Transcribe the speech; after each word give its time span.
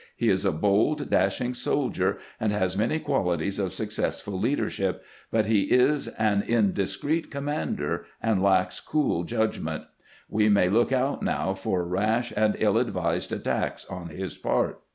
He 0.15 0.31
is 0.31 0.45
a 0.45 0.51
bold, 0.51 1.11
dashing 1.11 1.53
soldier, 1.53 2.17
and 2.39 2.51
has 2.51 2.75
many 2.75 2.97
qualities 2.97 3.59
of 3.59 3.71
successful 3.71 4.39
leadership, 4.39 5.03
but 5.29 5.45
he 5.45 5.65
is 5.71 6.07
an 6.17 6.41
indiscreet 6.41 7.29
commander, 7.29 8.07
and 8.19 8.41
lacks 8.41 8.79
cool 8.79 9.23
judg 9.25 9.59
ment. 9.59 9.83
We 10.27 10.49
may 10.49 10.69
look 10.69 10.91
out 10.91 11.21
now 11.21 11.53
for 11.53 11.85
rash 11.85 12.33
and 12.35 12.55
ill 12.57 12.79
advised 12.79 13.31
attacks 13.31 13.85
on 13.85 14.09
his 14.09 14.35
part. 14.39 14.81